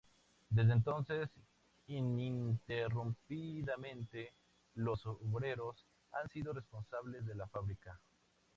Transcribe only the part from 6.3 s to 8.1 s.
sido responsables de la fábrica.